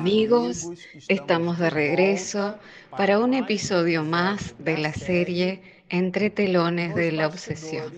amigos, 0.00 0.66
estamos 1.08 1.58
de 1.58 1.68
regreso 1.68 2.58
para 2.96 3.18
un 3.18 3.34
episodio 3.34 4.02
más 4.02 4.54
de 4.58 4.78
la 4.78 4.94
serie 4.94 5.60
Entre 5.90 6.30
telones 6.30 6.94
de 6.94 7.12
la 7.12 7.26
obsesión. 7.26 7.92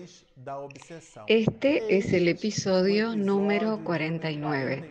Este 1.27 1.97
es 1.97 2.11
el 2.11 2.27
episodio 2.27 3.15
número 3.15 3.79
49. 3.85 4.83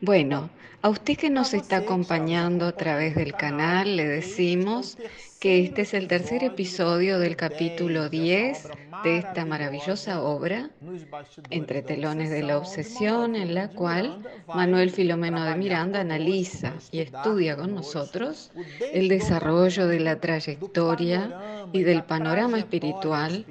Bueno, 0.00 0.50
a 0.82 0.88
usted 0.88 1.16
que 1.16 1.30
nos 1.30 1.52
está 1.52 1.78
acompañando 1.78 2.66
a 2.66 2.76
través 2.76 3.16
del 3.16 3.32
canal, 3.32 3.96
le 3.96 4.06
decimos 4.06 4.98
que 5.40 5.62
este 5.62 5.82
es 5.82 5.94
el 5.94 6.08
tercer 6.08 6.42
episodio 6.42 7.20
del 7.20 7.36
capítulo 7.36 8.08
10 8.08 8.68
de 9.04 9.18
esta 9.18 9.44
maravillosa 9.44 10.20
obra, 10.20 10.70
Entre 11.50 11.82
telones 11.82 12.30
de 12.30 12.42
la 12.42 12.58
obsesión, 12.58 13.36
en 13.36 13.54
la 13.54 13.68
cual 13.68 14.18
Manuel 14.48 14.90
Filomeno 14.90 15.44
de 15.44 15.54
Miranda 15.54 16.00
analiza 16.00 16.72
y 16.90 17.00
estudia 17.00 17.56
con 17.56 17.74
nosotros 17.74 18.50
el 18.92 19.08
desarrollo 19.08 19.86
de 19.86 20.00
la 20.00 20.18
trayectoria 20.18 21.66
y 21.72 21.82
del 21.82 22.02
panorama 22.02 22.58
espiritual 22.58 23.44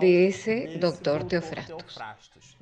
de 0.00 0.28
ese 0.28 0.78
doctor 0.78 1.24
Teofrastus. 1.24 1.98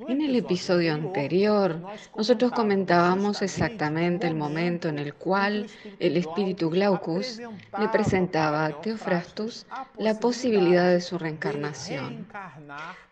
En 0.08 0.22
el 0.22 0.34
episodio 0.36 0.94
anterior, 0.94 1.78
nosotros 2.16 2.52
comentábamos 2.52 3.42
exactamente 3.42 4.26
el 4.26 4.34
momento 4.34 4.88
en 4.88 4.98
el 4.98 5.14
cual 5.14 5.66
el 5.98 6.16
espíritu 6.16 6.70
Glaucus 6.70 7.38
le 7.78 7.88
presentaba 7.88 8.64
a 8.64 8.80
Teofrastus 8.80 9.66
la 9.98 10.18
posibilidad 10.18 10.90
de 10.90 11.00
su 11.00 11.18
reencarnación, 11.18 12.26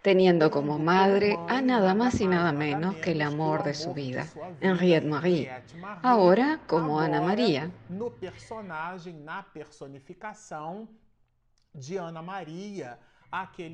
teniendo 0.03 0.51
como 0.51 0.79
madre 0.79 1.39
a 1.47 1.61
nada 1.61 1.95
más 1.95 2.21
y 2.21 2.27
nada 2.27 2.53
menos 2.53 2.97
que 2.97 3.13
el 3.13 3.23
amor 3.23 3.65
de 3.65 3.75
su 3.75 3.93
vida, 3.93 4.27
Henriette 4.61 5.07
Marie, 5.07 5.51
ahora 6.03 6.61
como 6.67 7.01
Ana 7.01 7.21
María. 7.21 7.71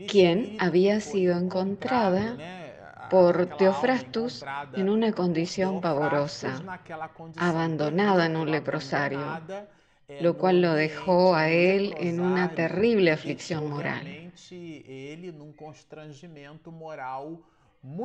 Quien 0.09 0.57
había 0.59 1.01
sido 1.01 1.37
encontrada 1.39 2.37
por 3.11 3.57
Teofrastus 3.57 4.45
en 4.73 4.89
una 4.89 5.13
condición 5.13 5.81
pavorosa, 5.81 6.63
abandonada 7.37 8.27
en 8.27 8.37
un 8.37 8.51
leprosario, 8.51 9.43
lo 10.21 10.37
cual 10.37 10.61
lo 10.61 10.75
dejó 10.75 11.35
a 11.35 11.51
él 11.51 11.95
en 11.99 12.21
una 12.21 12.55
terrible 12.55 13.13
aflicción 13.13 13.69
moral. 13.69 14.33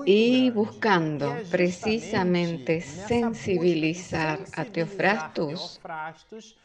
Y 0.06 0.50
buscando 0.50 1.38
precisamente 1.50 2.82
sensibilizar 2.82 4.40
a 4.56 4.66
Teofrastus, 4.66 5.80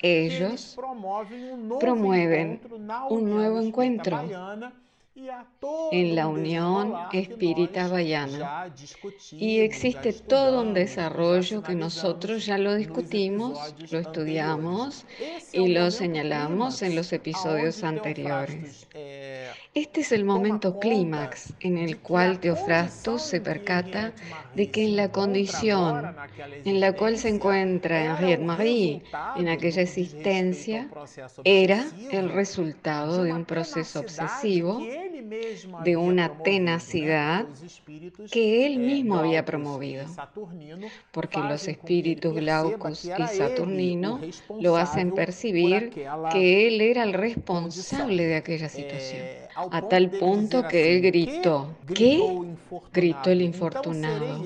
ellos 0.00 0.76
promueven 1.78 2.60
un 3.08 3.30
nuevo 3.30 3.60
encuentro 3.60 4.20
en 5.92 6.16
la 6.16 6.26
Unión 6.26 6.92
Espírita 7.12 7.86
Bayana. 7.86 8.74
Y 9.30 9.60
existe 9.60 10.12
todo 10.12 10.62
un 10.62 10.74
desarrollo 10.74 11.62
que 11.62 11.76
nosotros 11.76 12.44
ya 12.46 12.58
lo 12.58 12.74
discutimos, 12.74 13.76
lo 13.92 14.00
estudiamos 14.00 15.06
y 15.52 15.68
lo 15.68 15.92
señalamos 15.92 16.82
en 16.82 16.96
los 16.96 17.12
episodios 17.12 17.84
anteriores. 17.84 18.88
Este 19.74 20.02
es 20.02 20.12
el 20.12 20.24
momento 20.24 20.78
clímax 20.78 21.52
en 21.58 21.78
el 21.78 21.98
cual 21.98 22.38
Teofrastos 22.38 23.22
se 23.22 23.40
percata 23.40 24.12
de 24.54 24.70
que 24.70 24.84
en 24.84 24.94
la 24.94 25.10
condición 25.10 26.14
en 26.64 26.78
la 26.78 26.92
cual 26.92 27.18
se 27.18 27.30
encuentra 27.30 28.04
Henriette 28.04 28.40
Marie 28.40 29.02
en 29.36 29.48
aquella 29.48 29.82
existencia 29.82 30.88
era 31.42 31.84
el 32.12 32.28
resultado 32.28 33.24
de 33.24 33.32
un 33.32 33.44
proceso 33.44 33.98
obsesivo 33.98 34.80
de 35.82 35.96
una 35.96 36.38
tenacidad 36.44 37.46
que 38.30 38.66
él 38.66 38.78
mismo 38.78 39.16
había 39.16 39.44
promovido, 39.44 40.06
porque 41.10 41.40
los 41.40 41.66
espíritus 41.66 42.32
Glaucus 42.32 43.06
y 43.06 43.26
Saturnino 43.26 44.20
lo 44.60 44.76
hacen 44.76 45.10
percibir 45.10 45.90
que 46.30 46.68
él 46.68 46.80
era 46.80 47.02
el 47.02 47.12
responsable 47.12 48.24
de 48.24 48.36
aquella 48.36 48.68
situación 48.68 49.43
a 49.56 49.82
tal 49.88 50.10
punto 50.10 50.66
que 50.66 50.94
él 50.94 51.02
gritó, 51.02 51.74
¿qué? 51.94 52.20
gritó 52.92 53.30
el 53.30 53.42
infortunado. 53.42 54.42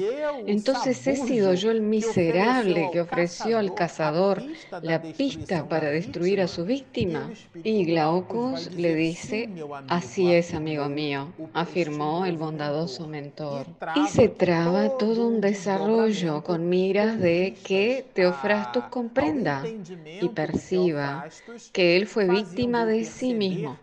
Entonces 0.46 1.06
he 1.06 1.16
sido 1.16 1.54
yo 1.54 1.70
el 1.70 1.80
miserable 1.80 2.90
que 2.92 3.00
ofreció 3.00 3.58
al 3.58 3.74
cazador 3.74 4.42
la 4.82 5.00
pista 5.00 5.68
para 5.68 5.90
destruir 5.90 6.40
a 6.40 6.48
su 6.48 6.64
víctima. 6.64 7.30
Y 7.62 7.84
Glaucus 7.84 8.72
le 8.74 8.94
dice, 8.94 9.48
así 9.88 10.32
es, 10.32 10.54
amigo 10.54 10.88
mío, 10.88 11.32
afirmó 11.54 12.24
el 12.26 12.36
bondadoso 12.36 13.06
mentor. 13.06 13.66
Y 13.94 14.06
se 14.08 14.28
traba 14.28 14.96
todo 14.98 15.26
un 15.26 15.40
desarrollo 15.40 16.42
con 16.42 16.68
miras 16.68 17.18
de 17.18 17.56
que 17.64 18.04
Teofrastus 18.12 18.84
comprenda 18.84 19.64
y 20.20 20.28
perciba 20.28 21.26
que 21.72 21.96
él 21.96 22.06
fue 22.06 22.26
víctima 22.28 22.84
de 22.86 23.04
sí 23.04 23.34
mismo 23.34 23.78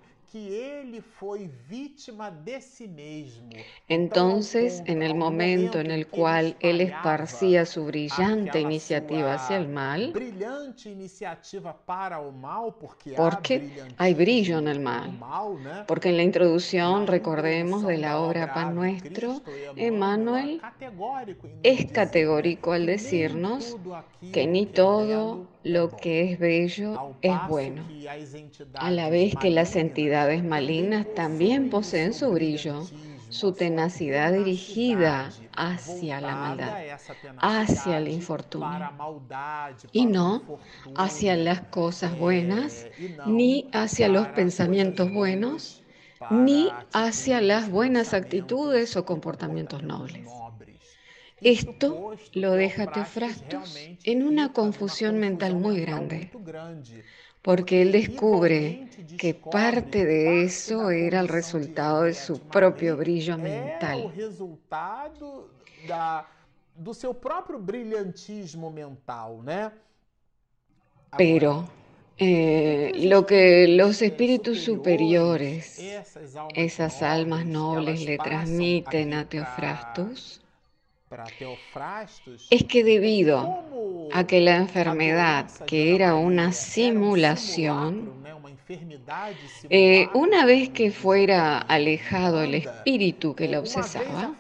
entonces, 3.88 4.84
en 4.86 5.02
el 5.02 5.16
momento 5.16 5.80
en 5.80 5.92
el 5.92 6.08
cual 6.08 6.58
él 6.60 6.82
esparcía 6.82 7.66
su 7.66 7.86
brillante 7.86 8.60
iniciativa 8.60 9.36
hacia 9.36 9.56
el 9.56 9.70
mal, 9.70 10.12
porque 13.16 13.72
hay 13.98 14.14
brillo 14.14 14.60
en 14.60 14.68
el 14.68 14.80
mal, 14.82 15.18
porque 15.88 16.10
en 16.10 16.18
la 16.18 16.24
introducción, 16.24 17.08
recordemos, 17.08 17.86
de 17.86 17.98
la 17.98 18.20
obra 18.20 18.54
Pan 18.54 18.76
Nuestro, 18.76 19.42
Emmanuel 19.78 20.62
es 21.64 21.90
categórico 21.92 22.74
al 22.74 22.86
decirnos 22.86 23.78
que 24.34 24.48
ni 24.48 24.66
todo 24.66 25.48
lo 25.64 25.96
que 25.96 26.32
es 26.32 26.40
bello 26.40 27.16
es 27.22 27.36
bueno, 27.48 27.84
a 28.76 28.92
la 28.92 29.10
vez 29.10 29.34
que 29.42 29.50
las 29.50 29.76
entidades 29.76 30.25
malignas 30.44 31.06
también 31.16 31.70
poseen 31.70 32.14
su 32.14 32.32
brillo, 32.32 32.86
su 33.30 33.54
tenacidad 33.54 34.34
dirigida 34.34 35.32
hacia 35.56 36.22
la 36.22 36.36
maldad, 36.36 36.74
hacia 37.38 37.98
el 37.98 38.08
infortunio, 38.08 38.92
y 39.92 40.06
no 40.06 40.42
hacia 40.96 41.36
las 41.36 41.62
cosas 41.62 42.18
buenas, 42.18 42.88
ni 43.26 43.70
hacia 43.74 44.08
los 44.08 44.28
pensamientos 44.30 45.12
buenos, 45.12 45.84
ni 46.30 46.72
hacia 46.94 47.42
las 47.42 47.70
buenas 47.70 48.14
actitudes 48.14 48.96
o 48.96 49.06
comportamientos 49.06 49.84
nobles. 49.84 50.30
Esto 51.42 52.14
lo 52.34 52.54
deja 52.54 52.92
Teofrastus 52.92 53.78
en 54.04 54.26
una 54.26 54.54
confusión 54.54 55.20
mental 55.20 55.56
muy 55.56 55.82
grande, 55.82 56.32
porque 57.46 57.84
él 57.84 57.92
descubre 57.92 58.90
que 59.20 59.36
parte 59.36 60.04
de 60.04 60.44
eso 60.44 60.90
era 60.90 61.20
el 61.20 61.28
resultado 61.28 62.02
de 62.02 62.16
su 62.16 62.40
propio 62.40 62.98
brillo 62.98 63.38
mental. 63.38 64.12
Pero 71.16 71.70
eh, 72.18 72.92
lo 72.96 73.26
que 73.28 73.68
los 73.68 74.02
espíritus 74.02 74.62
superiores, 74.62 75.80
esas 76.56 77.04
almas 77.04 77.46
nobles, 77.46 78.04
le 78.04 78.18
transmiten 78.18 79.14
a 79.14 79.30
Teofrastus 79.30 80.42
es 82.50 82.64
que 82.64 82.84
debido 82.84 83.64
a 84.14 84.26
que 84.26 84.42
la 84.42 84.56
enfermedad, 84.58 85.50
que 85.66 85.96
era 85.96 86.16
una 86.16 86.52
simulación, 86.52 88.12
eh, 89.70 90.08
una 90.14 90.46
vez 90.46 90.70
que 90.70 90.92
fuera 90.92 91.60
alejado 91.60 92.42
el 92.42 92.56
espíritu 92.56 93.36
que 93.36 93.48
la 93.48 93.60
obsesaba, 93.60 94.34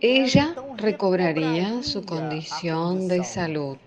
ella 0.00 0.54
recobraría 0.76 1.82
su 1.82 2.04
condición 2.04 3.08
de 3.08 3.24
salud 3.24 3.78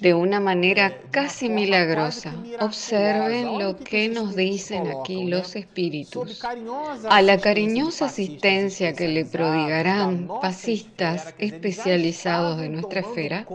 de 0.00 0.14
una 0.14 0.40
manera 0.40 1.00
casi 1.10 1.48
milagrosa. 1.48 2.34
Observen 2.60 3.58
lo 3.58 3.76
que 3.76 4.08
nos 4.08 4.34
dicen 4.36 4.88
aquí 4.88 5.24
los 5.26 5.56
espíritus. 5.56 6.42
A 7.08 7.22
la 7.22 7.38
cariñosa 7.38 8.06
asistencia 8.06 8.94
que 8.94 9.08
le 9.08 9.24
prodigarán 9.24 10.28
pasistas 10.40 11.34
especializados 11.38 12.58
de 12.58 12.68
nuestra 12.68 13.00
esfera, 13.00 13.46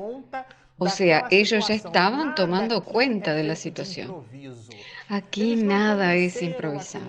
O 0.84 0.90
sea, 0.90 1.28
ellos 1.30 1.68
ya 1.68 1.76
estaban 1.76 2.34
tomando 2.34 2.84
cuenta 2.84 3.36
de 3.36 3.44
la 3.44 3.56
situación. 3.56 4.26
Aquí 5.10 5.56
nada 5.56 6.16
es 6.16 6.42
improvisado. 6.42 7.06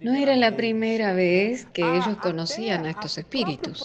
No 0.00 0.14
era 0.14 0.34
la 0.34 0.56
primera 0.56 1.12
vez 1.12 1.66
que 1.74 1.82
ellos 1.82 2.16
conocían 2.22 2.86
a 2.86 2.90
estos 2.90 3.18
espíritus. 3.18 3.84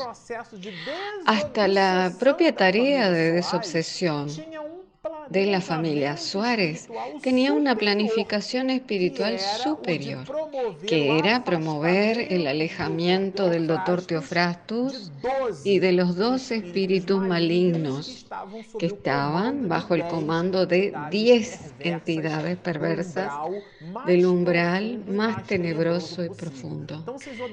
Hasta 1.26 1.68
la 1.68 2.14
propia 2.18 2.56
tarea 2.56 3.12
de 3.12 3.34
desobsesión 3.34 4.30
de 5.30 5.46
la 5.46 5.62
familia 5.62 6.16
Suárez 6.18 6.88
tenía 7.24 7.54
una 7.54 7.76
planificación 7.76 8.70
espiritual 8.70 9.40
superior, 9.40 10.26
que 10.86 11.18
era 11.18 11.44
promover 11.44 12.32
el 12.32 12.46
alejamiento 12.46 13.50
del 13.50 13.66
doctor 13.66 14.06
Teofrastus 14.06 15.12
y 15.64 15.80
de 15.80 15.94
los 15.94 16.16
dos 16.16 16.52
espíritus 16.52 17.20
malignos 17.20 18.28
que 18.78 18.88
estaban 18.88 19.68
bajo 19.68 19.96
el 19.96 20.04
comando 20.08 20.66
de 20.68 20.94
diez 21.10 21.74
entidades 21.80 22.58
perversas 22.58 23.32
del 24.06 24.26
umbral 24.26 25.04
más 25.08 25.48
tenebroso 25.48 26.24
y 26.24 26.30
profundo. 26.30 27.04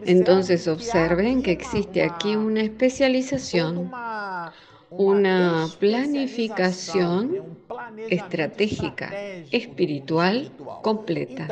Entonces 0.05 0.69
observen 0.69 1.43
que 1.43 1.53
existe 1.53 2.03
aquí 2.03 2.37
una 2.37 2.63
especialización 2.63 3.91
una 4.91 5.69
planificación 5.79 7.57
estratégica 8.09 9.13
espiritual 9.51 10.51
completa. 10.83 11.47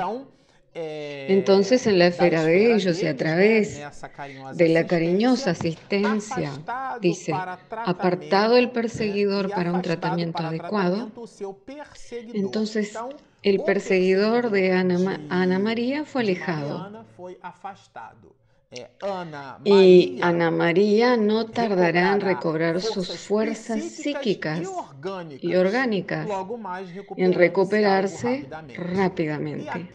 Entonces, 0.79 1.87
en 1.87 1.99
la 1.99 2.09
esfera 2.09 2.45
de 2.45 2.75
ellos 2.75 3.03
y 3.03 3.07
a 3.07 3.17
través 3.17 3.81
de 4.55 4.69
la 4.69 4.87
cariñosa 4.87 5.53
asistencia, 5.53 6.53
dice, 7.01 7.33
apartado 7.87 8.59
el 8.59 8.71
perseguidor 8.71 9.51
para 9.51 9.73
un 9.73 9.81
tratamiento 9.81 10.43
adecuado, 10.43 11.11
entonces 12.35 12.95
el 13.43 13.61
perseguidor 13.61 14.51
de 14.51 14.73
Ana, 14.73 15.21
Ana 15.31 15.59
María 15.59 16.05
fue 16.05 16.23
alejado. 16.23 17.07
Eh, 18.73 18.89
y 19.65 20.19
Ana 20.23 20.51
María 20.51 21.17
no 21.17 21.47
tardará 21.47 22.15
en 22.15 22.21
recobrar 22.21 22.81
sus 22.81 23.17
fuerzas 23.17 23.85
psíquicas 23.85 24.69
y 25.41 25.55
orgánicas, 25.55 26.29
en 27.17 27.33
recuperarse 27.33 28.49
rápidamente. 28.77 29.89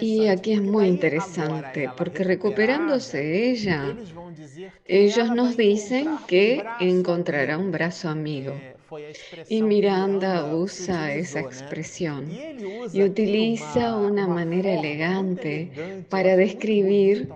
Y 0.00 0.28
aquí 0.28 0.54
es 0.54 0.62
muy 0.62 0.86
interesante, 0.88 1.90
porque 1.94 2.24
recuperándose 2.24 3.50
ella, 3.50 3.94
ellos 4.86 5.30
nos 5.30 5.56
dicen 5.58 6.18
que 6.26 6.64
encontrará 6.80 7.58
un 7.58 7.70
brazo 7.72 8.08
amigo. 8.08 8.54
Y 9.48 9.62
Miranda 9.62 10.54
usa 10.54 11.14
esa 11.14 11.40
expresión 11.40 12.30
y 12.92 13.02
utiliza 13.02 13.96
una 13.96 14.26
manera 14.26 14.72
elegante 14.72 16.04
para 16.08 16.36
describir 16.36 17.28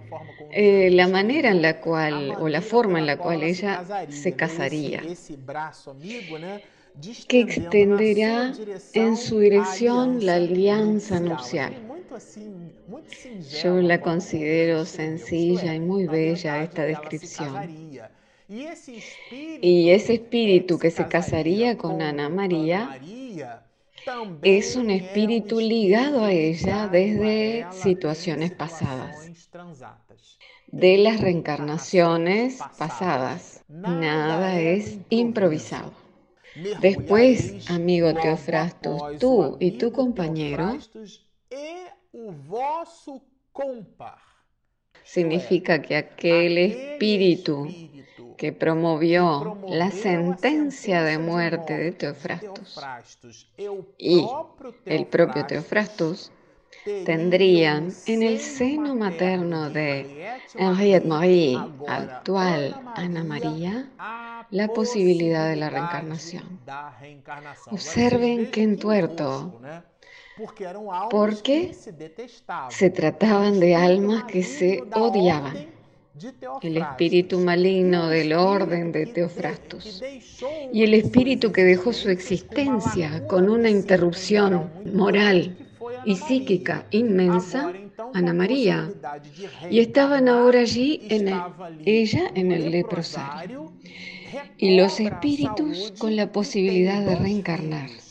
eh, 0.51 0.91
la 0.91 1.09
manera 1.09 1.51
en 1.51 1.63
la 1.63 1.81
cual 1.81 2.35
o 2.39 2.49
la 2.49 2.61
forma 2.61 2.99
en 2.99 3.07
la 3.07 3.17
cual 3.17 3.43
ella 3.43 3.85
se 4.09 4.35
casaría 4.35 5.03
que 7.29 7.41
extenderá 7.41 8.53
en 8.93 9.17
su 9.17 9.41
dirección 9.41 10.25
la 10.25 10.35
alianza 10.37 11.19
nupcial. 11.19 11.75
Yo 13.63 13.81
la 13.81 14.01
considero 14.01 14.85
sencilla 14.85 15.75
y 15.75 15.81
muy 15.81 16.07
bella 16.07 16.63
esta 16.63 16.83
descripción. 16.85 17.53
Y 18.49 19.91
ese 19.91 20.15
espíritu 20.15 20.79
que 20.79 20.91
se 20.91 21.09
casaría 21.09 21.79
con 21.79 22.03
Ana 22.03 22.29
María 22.29 23.01
es 24.43 24.77
un 24.77 24.91
espíritu 24.91 25.61
ligado 25.61 26.25
a 26.25 26.33
ella 26.33 26.89
desde 26.89 27.67
situaciones 27.73 28.53
pasadas, 28.53 29.49
de 30.67 30.99
las 30.99 31.21
reencarnaciones 31.21 32.59
pasadas. 32.79 33.65
Nada 33.69 34.61
es 34.61 34.99
improvisado. 35.09 35.93
Después, 36.81 37.69
amigo 37.71 38.15
Teofrastus, 38.15 39.19
tú 39.19 39.57
y 39.59 39.73
tu 39.73 39.91
compañero 39.91 40.79
significa 45.05 45.81
que 45.81 45.97
aquel 45.97 46.59
espíritu 46.59 47.69
que 48.37 48.53
promovió 48.53 49.59
la 49.69 49.91
sentencia 49.91 51.03
de 51.03 51.19
muerte 51.19 51.77
de 51.77 51.93
Teofrastus 51.93 52.81
y 53.99 54.27
el 54.85 55.07
propio 55.07 55.47
Teofrastus 55.47 56.33
tendrían 57.07 57.89
en 58.07 58.23
el 58.23 58.41
seno 58.41 58.95
materno 58.95 59.71
de 59.71 60.41
Henriette 60.55 61.07
Marie, 61.07 61.59
actual 61.87 62.75
Ana 62.95 63.25
María, 63.25 63.89
la 64.51 64.69
posibilidad 64.69 65.49
de 65.49 65.57
la 65.57 65.71
reencarnación. 65.71 66.61
Observen 67.71 68.51
qué 68.51 68.63
entuerto, 68.63 69.61
porque 71.11 71.75
se 72.71 72.91
trataban 72.91 73.61
de 73.61 73.75
almas 73.75 74.25
que 74.25 74.43
se 74.43 74.83
odiaban. 74.95 75.73
el 76.63 76.77
espíritu 76.77 77.41
maligno 77.41 78.09
del 78.09 78.33
orden 78.33 78.93
de 78.93 79.07
Teofrastus 79.07 80.03
y 80.73 80.83
el 80.85 80.95
espíritu 80.95 81.51
que 81.51 81.65
dejó 81.65 81.93
su 81.93 82.09
existencia 82.09 83.27
con 83.27 83.49
una 83.49 83.69
interrupción 83.69 84.71
moral 84.93 85.57
y 86.05 86.17
psíquica 86.17 86.87
inmensa, 86.91 87.73
Ana 88.13 88.33
María, 88.33 88.91
y 89.71 89.81
estaban 89.81 90.29
ahora 90.29 90.61
allí 90.61 91.01
en 91.09 91.29
ella 91.85 92.31
en 92.35 92.53
el 92.53 92.71
leprosario, 92.71 93.73
y 94.57 94.77
los 94.77 95.01
espíritus 95.01 95.93
con 95.99 96.17
la 96.17 96.31
posibilidad 96.31 97.05
de 97.05 97.17
reencarnar. 97.17 98.04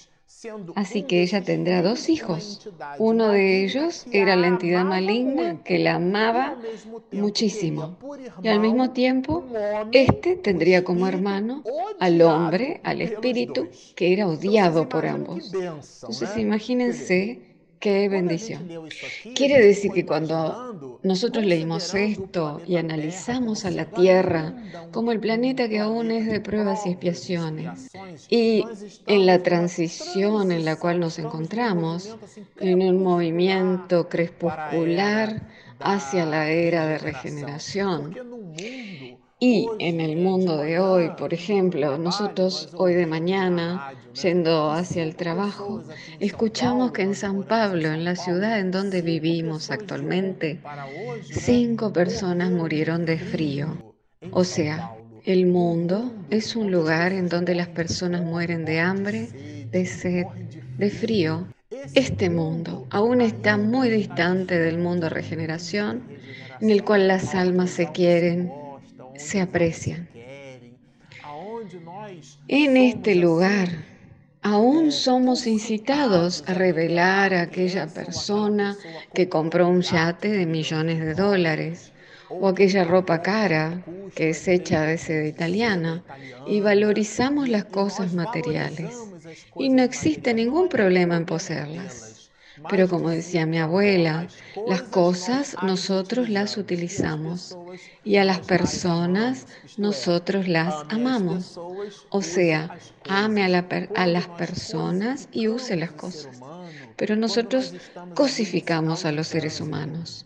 Así 0.76 1.04
que 1.04 1.22
ella 1.22 1.42
tendrá 1.44 1.82
dos 1.82 2.10
hijos. 2.10 2.68
Uno 2.98 3.30
de 3.30 3.64
ellos 3.64 4.06
era 4.12 4.36
la 4.36 4.48
entidad 4.48 4.84
maligna 4.84 5.64
que 5.64 5.80
la 5.80 5.96
amaba 5.96 6.58
muchísimo. 7.12 7.98
Y 8.42 8.48
al 8.50 8.60
mismo 8.60 8.92
tiempo, 8.92 9.46
este 9.92 10.36
tendría 10.36 10.84
como 10.84 11.08
hermano 11.08 11.64
al 12.00 12.22
hombre, 12.22 12.82
al 12.84 13.02
espíritu, 13.02 13.70
que 13.96 14.14
era 14.14 14.28
odiado 14.28 14.90
por 14.90 15.06
ambos. 15.06 15.54
Entonces 15.54 16.38
imagínense 16.38 17.53
Qué 17.84 18.08
bendición. 18.08 18.70
Quiere 19.36 19.60
decir 19.60 19.92
que 19.92 20.06
cuando 20.06 21.00
nosotros 21.04 21.44
leímos 21.44 21.94
esto 21.94 22.62
y 22.66 22.78
analizamos 22.78 23.66
a 23.66 23.72
la 23.72 23.84
Tierra 23.84 24.54
como 24.90 25.12
el 25.12 25.20
planeta 25.20 25.68
que 25.68 25.80
aún 25.80 26.10
es 26.10 26.26
de 26.28 26.40
pruebas 26.40 26.86
y 26.86 26.92
expiaciones, 26.92 27.92
y 28.30 28.64
en 29.06 29.26
la 29.26 29.44
transición 29.44 30.54
en 30.54 30.64
la 30.64 30.78
cual 30.78 31.02
nos 31.02 31.20
encontramos, 31.20 32.16
en 32.62 32.82
un 32.84 33.04
movimiento 33.04 34.08
crepuscular 34.08 35.50
hacia 35.80 36.26
la 36.26 36.50
era 36.52 36.88
de 36.88 37.00
regeneración, 37.00 38.16
y 39.46 39.68
en 39.80 40.00
el 40.00 40.16
mundo 40.16 40.56
de 40.56 40.80
hoy, 40.80 41.10
por 41.18 41.34
ejemplo, 41.34 41.98
nosotros 41.98 42.70
hoy 42.76 42.94
de 42.94 43.06
mañana, 43.06 43.92
yendo 44.22 44.72
hacia 44.72 45.04
el 45.04 45.18
trabajo, 45.18 45.84
escuchamos 46.22 46.94
que 46.94 47.02
en 47.02 47.14
San 47.14 47.44
Pablo, 47.44 47.92
en 47.92 48.06
la 48.06 48.16
ciudad 48.16 48.58
en 48.58 48.72
donde 48.72 49.02
vivimos 49.02 49.70
actualmente, 49.70 50.62
cinco 51.30 51.92
personas 51.92 52.52
murieron 52.52 53.06
de 53.06 53.18
frío. 53.18 53.68
O 54.32 54.46
sea, 54.46 54.96
el 55.26 55.46
mundo 55.46 56.14
es 56.30 56.56
un 56.56 56.72
lugar 56.72 57.12
en 57.12 57.28
donde 57.28 57.54
las 57.54 57.68
personas 57.68 58.22
mueren 58.22 58.64
de 58.64 58.80
hambre, 58.80 59.28
de 59.70 59.86
sed, 59.86 60.24
de 60.78 60.90
frío. 60.90 61.50
Este 61.96 62.30
mundo 62.30 62.88
aún 62.92 63.20
está 63.20 63.58
muy 63.58 63.90
distante 63.90 64.58
del 64.58 64.78
mundo 64.78 65.10
regeneración, 65.10 66.02
en 66.62 66.70
el 66.70 66.86
cual 66.86 67.10
las 67.10 67.36
almas 67.36 67.72
se 67.72 67.92
quieren, 67.92 68.63
se 69.18 69.42
aprecian. 69.42 70.08
En 72.48 72.78
este 72.78 73.16
lugar, 73.16 73.70
aún 74.42 74.92
somos 74.92 75.48
incitados 75.48 76.44
a 76.48 76.54
revelar 76.54 77.34
a 77.34 77.44
aquella 77.44 77.88
persona 77.88 78.76
que 79.14 79.30
compró 79.30 79.68
un 79.68 79.82
yate 79.82 80.30
de 80.30 80.46
millones 80.46 81.00
de 81.00 81.14
dólares 81.14 81.94
o 82.30 82.48
aquella 82.48 82.84
ropa 82.84 83.22
cara 83.22 83.84
que 84.16 84.30
es 84.30 84.48
hecha 84.48 84.82
de 84.82 84.98
seda 84.98 85.26
italiana 85.26 86.04
y 86.46 86.62
valorizamos 86.62 87.48
las 87.48 87.66
cosas 87.66 88.14
materiales 88.14 88.94
y 89.58 89.70
no 89.70 89.84
existe 89.84 90.34
ningún 90.34 90.68
problema 90.68 91.16
en 91.16 91.26
poseerlas. 91.26 92.03
Pero 92.70 92.88
como 92.88 93.10
decía 93.10 93.46
mi 93.46 93.60
abuela, 93.60 94.28
las 94.68 94.84
cosas 94.84 95.56
nosotros 95.64 96.30
las 96.30 96.58
utilizamos 96.58 97.58
y 98.04 98.18
a 98.18 98.24
las 98.24 98.40
personas 98.40 99.48
nosotros 99.78 100.48
las 100.48 100.74
amamos. 100.90 101.60
O 102.10 102.22
sea, 102.22 102.78
ame 103.10 103.44
a, 103.44 104.08
las 104.08 104.28
personas 104.28 105.28
y 105.32 105.48
use 105.48 105.76
las 105.76 105.92
cosas. 105.92 106.40
Pero 106.96 107.16
nosotros 107.16 107.74
cosificamos 108.14 109.06
a 109.06 109.12
los 109.12 109.28
seres 109.28 109.60
humanos. 109.60 110.26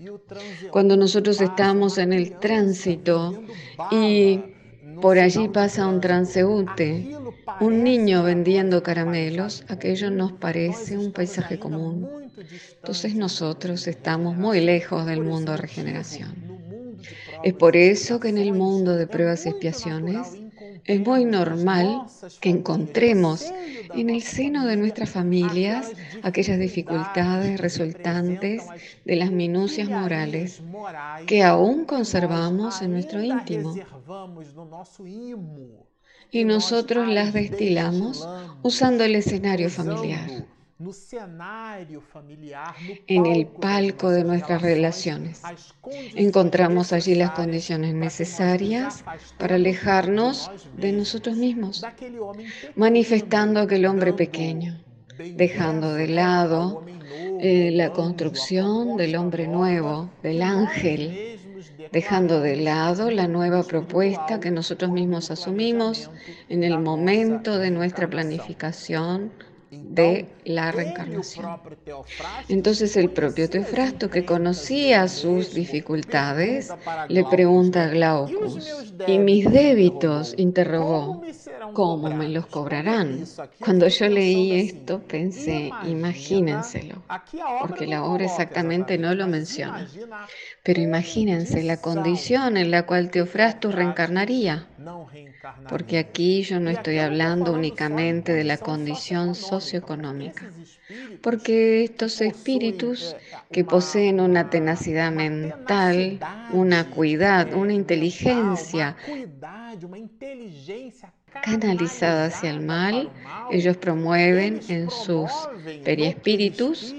Cuando 0.71 0.97
nosotros 0.97 1.39
estamos 1.39 1.97
en 1.97 2.11
el 2.11 2.37
tránsito 2.39 3.41
y 3.89 4.56
por 5.01 5.19
allí 5.19 5.47
pasa 5.47 5.87
un 5.87 6.01
transeúnte, 6.01 7.15
un 7.59 7.83
niño 7.83 8.23
vendiendo 8.23 8.83
caramelos, 8.83 9.63
aquello 9.67 10.09
nos 10.11 10.31
parece 10.33 10.97
un 10.97 11.11
paisaje 11.11 11.59
común. 11.59 12.07
Entonces 12.77 13.15
nosotros 13.15 13.87
estamos 13.87 14.35
muy 14.35 14.61
lejos 14.61 15.05
del 15.05 15.21
mundo 15.21 15.51
de 15.53 15.57
regeneración. 15.57 16.35
Es 17.43 17.53
por 17.53 17.75
eso 17.75 18.19
que 18.19 18.29
en 18.29 18.37
el 18.37 18.53
mundo 18.53 18.95
de 18.95 19.07
pruebas 19.07 19.45
y 19.45 19.49
expiaciones 19.49 20.39
es 20.87 21.01
muy 21.01 21.25
normal 21.25 22.03
que 22.39 22.49
encontremos 22.49 23.45
en 23.93 24.09
el 24.09 24.21
seno 24.21 24.65
de 24.65 24.77
nuestras 24.77 25.09
familias 25.09 25.91
aquellas 26.23 26.57
dificultades 26.57 27.59
resultantes 27.59 28.63
de 29.05 29.15
las 29.17 29.31
minucias 29.31 29.89
morales 29.89 30.63
que 31.25 31.43
aún 31.43 31.85
conservamos 31.85 32.81
en 32.81 32.91
nuestro 32.91 33.21
íntimo. 33.21 33.75
Y 36.31 36.45
nosotros 36.45 37.07
las 37.07 37.33
destilamos 37.33 38.27
usando 38.61 39.03
el 39.03 39.15
escenario 39.15 39.69
familiar 39.69 40.47
en 43.07 43.25
el 43.25 43.47
palco 43.47 44.11
de 44.11 44.23
nuestras 44.23 44.61
relaciones. 44.61 45.41
Encontramos 46.13 46.93
allí 46.93 47.15
las 47.15 47.31
condiciones 47.31 47.95
necesarias 47.95 49.03
para 49.39 49.55
alejarnos 49.55 50.51
de 50.77 50.91
nosotros 50.91 51.35
mismos, 51.35 51.83
manifestando 52.75 53.61
aquel 53.61 53.87
hombre 53.87 54.13
pequeño, 54.13 54.79
dejando 55.17 55.93
de 55.93 56.09
lado 56.09 56.85
eh, 57.39 57.71
la 57.73 57.91
construcción 57.91 58.97
del 58.97 59.15
hombre 59.15 59.47
nuevo, 59.47 60.11
del 60.21 60.43
ángel, 60.43 61.39
dejando 61.91 62.39
de 62.39 62.55
lado 62.57 63.09
la 63.09 63.27
nueva 63.27 63.63
propuesta 63.63 64.39
que 64.39 64.51
nosotros 64.51 64.91
mismos 64.91 65.31
asumimos 65.31 66.11
en 66.49 66.63
el 66.63 66.77
momento 66.79 67.57
de 67.57 67.71
nuestra 67.71 68.07
planificación 68.07 69.31
de 69.71 70.27
la 70.45 70.71
reencarnación. 70.71 71.59
Entonces 72.47 72.95
el 72.95 73.09
propio 73.09 73.49
Teofrasto, 73.49 74.09
que 74.09 74.25
conocía 74.25 75.07
sus 75.07 75.53
dificultades, 75.53 76.73
le 77.09 77.25
pregunta 77.25 77.83
a 77.83 77.87
Glaucus, 77.87 78.93
¿y 79.07 79.19
mis 79.19 79.49
débitos? 79.51 80.33
interrogó, 80.37 81.21
¿cómo 81.73 82.09
me 82.09 82.29
los 82.29 82.47
cobrarán? 82.47 83.23
Cuando 83.59 83.87
yo 83.87 84.07
leí 84.07 84.53
esto 84.53 85.01
pensé, 85.01 85.71
imagínenselo, 85.83 87.03
porque 87.59 87.87
la 87.87 88.03
obra 88.03 88.25
exactamente 88.25 88.97
no 88.97 89.13
lo 89.15 89.27
menciona. 89.27 89.87
Pero 90.63 90.81
imagínense 90.81 91.63
la 91.63 91.77
condición 91.77 92.57
en 92.57 92.71
la 92.71 92.85
cual 92.85 93.11
Teofrasto 93.11 93.71
reencarnaría 93.71 94.67
porque 95.67 95.97
aquí 95.97 96.43
yo 96.43 96.59
no 96.59 96.69
estoy 96.69 96.99
hablando 96.99 97.53
únicamente 97.53 98.33
de 98.33 98.43
la 98.43 98.57
condición 98.57 99.35
porque 101.21 101.83
estos 101.83 102.21
espíritus 102.21 103.15
que 103.51 103.63
poseen 103.63 104.19
una 104.19 104.49
tenacidad 104.49 105.11
mental, 105.11 106.19
una 106.51 106.89
cuidad, 106.89 107.53
una 107.53 107.73
inteligencia 107.73 108.95
canalizada 111.43 112.25
hacia 112.25 112.49
el 112.49 112.61
mal, 112.61 113.09
ellos 113.51 113.77
promueven 113.77 114.61
en 114.69 114.89
sus 114.89 115.31
periespíritus 115.83 116.93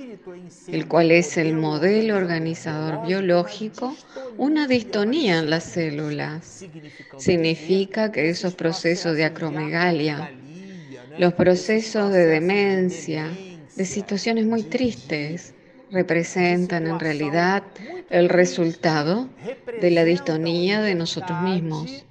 el 0.68 0.86
cual 0.88 1.10
es 1.10 1.36
el 1.36 1.54
modelo 1.54 2.16
organizador 2.16 3.06
biológico, 3.06 3.96
una 4.36 4.66
distonía 4.66 5.38
en 5.38 5.50
las 5.50 5.64
células. 5.64 6.64
Significa 7.16 8.12
que 8.12 8.28
esos 8.28 8.54
procesos 8.54 9.16
de 9.16 9.24
acromegalia, 9.24 10.30
los 11.18 11.34
procesos 11.34 12.12
de 12.12 12.26
demencia, 12.26 13.30
de 13.76 13.84
situaciones 13.84 14.46
muy 14.46 14.62
tristes, 14.62 15.54
representan 15.90 16.86
en 16.86 16.98
realidad 16.98 17.62
el 18.10 18.28
resultado 18.28 19.28
de 19.80 19.90
la 19.90 20.04
distonía 20.04 20.80
de 20.80 20.94
nosotros 20.94 21.40
mismos. 21.42 22.04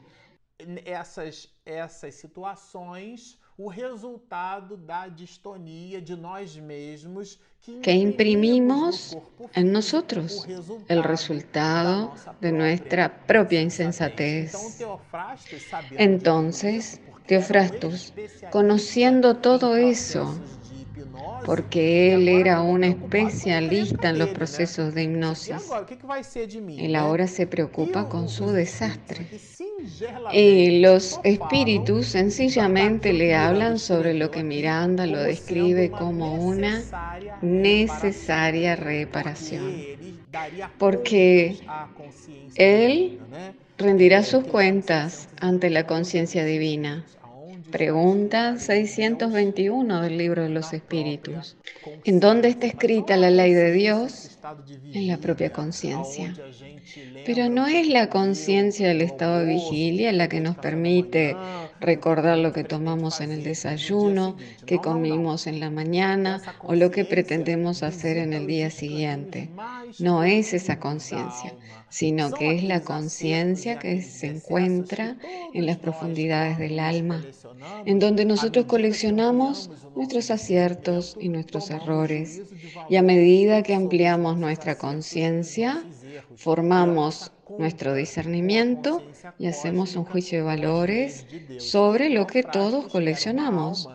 Esas, 0.85 1.49
esas 1.65 2.15
situações 2.15 3.39
o 3.57 3.69
resultado 3.69 4.77
da 4.77 5.07
distonia 5.07 5.99
de 5.99 6.15
nós 6.15 6.55
mesmos 6.57 7.39
que 7.81 7.91
imprimimos 7.91 9.17
en 9.55 9.71
nosotros, 9.71 10.47
el 10.87 11.03
resultado 11.03 12.13
de 12.39 12.51
nuestra 12.51 13.09
propia 13.09 13.61
insensatez. 13.61 14.79
Entonces, 15.97 17.01
Teofrastus, 17.27 18.13
conociendo 18.51 19.35
todo 19.37 19.75
eso, 19.75 20.33
porque 21.45 22.13
él 22.13 22.27
era 22.27 22.61
un 22.61 22.83
especialista 22.83 24.09
en 24.09 24.19
los 24.19 24.29
procesos 24.29 24.93
de 24.93 25.03
hipnosis. 25.03 25.69
Él 26.77 26.95
ahora 26.95 27.27
se 27.27 27.47
preocupa 27.47 28.09
con 28.09 28.29
su 28.29 28.51
desastre. 28.51 29.27
Y 30.33 30.79
los 30.79 31.19
espíritus 31.23 32.07
sencillamente 32.07 33.13
le 33.13 33.35
hablan 33.35 33.79
sobre 33.79 34.13
lo 34.13 34.31
que 34.31 34.43
Miranda 34.43 35.05
lo 35.05 35.19
describe 35.19 35.91
como 35.91 36.35
una 36.35 36.81
necesaria 37.41 38.75
reparación. 38.75 39.73
Porque 40.77 41.59
él 42.55 43.19
rendirá 43.77 44.23
sus 44.23 44.43
cuentas 44.43 45.29
ante 45.39 45.69
la 45.69 45.85
conciencia 45.85 46.43
divina. 46.43 47.05
Pregunta 47.71 48.57
621 48.57 50.01
del 50.01 50.17
libro 50.17 50.43
de 50.43 50.49
los 50.49 50.73
espíritus. 50.73 51.57
¿En 52.05 52.19
dónde 52.19 52.47
está 52.47 52.65
escrita 52.65 53.17
la 53.17 53.29
ley 53.29 53.53
de 53.53 53.71
Dios? 53.71 54.36
En 54.93 55.07
la 55.07 55.17
propia 55.17 55.51
conciencia. 55.51 56.33
Pero 57.25 57.49
no 57.49 57.67
es 57.67 57.87
la 57.87 58.09
conciencia 58.09 58.87
del 58.87 59.01
estado 59.01 59.39
de 59.39 59.53
vigilia 59.53 60.11
la 60.11 60.29
que 60.29 60.39
nos 60.39 60.57
permite 60.57 61.35
recordar 61.79 62.37
lo 62.37 62.53
que 62.53 62.63
tomamos 62.63 63.19
en 63.21 63.31
el 63.31 63.43
desayuno, 63.43 64.37
que 64.65 64.77
comimos 64.77 65.47
en 65.47 65.59
la 65.59 65.69
mañana 65.69 66.41
o 66.63 66.75
lo 66.75 66.91
que 66.91 67.05
pretendemos 67.05 67.83
hacer 67.83 68.17
en 68.17 68.33
el 68.33 68.47
día 68.47 68.69
siguiente. 68.69 69.49
No 69.99 70.23
es 70.23 70.53
esa 70.53 70.79
conciencia, 70.79 71.53
sino 71.89 72.31
que 72.31 72.55
es 72.55 72.63
la 72.63 72.81
conciencia 72.81 73.79
que 73.79 74.01
se 74.01 74.27
encuentra 74.27 75.17
en 75.53 75.65
las 75.65 75.77
profundidades 75.77 76.57
del 76.57 76.79
alma, 76.79 77.23
en 77.85 77.99
donde 77.99 78.25
nosotros 78.25 78.65
coleccionamos 78.65 79.69
nuestros 79.95 80.31
aciertos 80.31 81.17
y 81.19 81.29
nuestros 81.29 81.69
errores. 81.69 82.41
Y 82.89 82.97
a 82.97 83.01
medida 83.01 83.63
que 83.63 83.73
ampliamos 83.73 84.36
nuestra 84.37 84.77
conciencia, 84.77 85.83
formamos 86.35 87.31
nuestro 87.57 87.93
discernimiento 87.93 89.03
y 89.37 89.47
hacemos 89.47 89.95
un 89.95 90.05
juicio 90.05 90.39
de 90.39 90.43
valores 90.43 91.25
sobre 91.59 92.09
lo 92.09 92.27
que 92.27 92.43
todos 92.43 92.87
coleccionamos, 92.91 93.89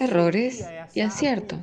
errores 0.00 0.64
y 0.94 1.00
aciertos. 1.00 1.60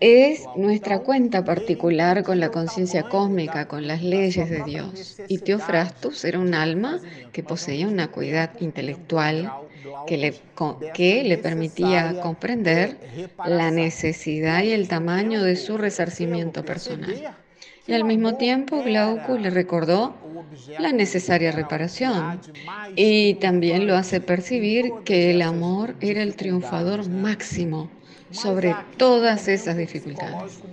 Es 0.00 0.44
nuestra 0.56 1.00
cuenta 1.00 1.44
particular 1.44 2.22
con 2.22 2.40
la 2.40 2.50
conciencia 2.50 3.04
cósmica, 3.04 3.68
con 3.68 3.86
las 3.86 4.02
leyes 4.02 4.48
de 4.50 4.62
Dios. 4.62 5.20
Y 5.28 5.38
Teofrastus 5.38 6.24
era 6.24 6.38
un 6.38 6.54
alma 6.54 7.00
que 7.32 7.42
poseía 7.42 7.86
una 7.86 8.08
cuidad 8.10 8.52
intelectual 8.60 9.52
que 10.06 10.16
le, 10.18 10.34
que 10.94 11.24
le 11.24 11.38
permitía 11.38 12.20
comprender 12.20 12.98
la 13.44 13.70
necesidad 13.70 14.62
y 14.62 14.72
el 14.72 14.88
tamaño 14.88 15.42
de 15.42 15.56
su 15.56 15.78
resarcimiento 15.78 16.64
personal. 16.64 17.36
Y 17.86 17.92
al 17.94 18.04
mismo 18.04 18.36
tiempo 18.36 18.82
Glaucus 18.82 19.40
le 19.40 19.50
recordó 19.50 20.20
la 20.78 20.92
necesaria 20.92 21.52
reparación 21.52 22.40
y 22.94 23.34
también 23.36 23.86
lo 23.86 23.96
hace 23.96 24.20
percibir 24.20 25.02
que 25.04 25.30
el 25.30 25.42
amor 25.42 25.96
era 26.00 26.22
el 26.22 26.36
triunfador 26.36 27.06
máximo 27.06 27.92
sobre 28.30 28.84
todas 28.96 29.48
esas 29.48 29.76
dificultades. 29.76 30.64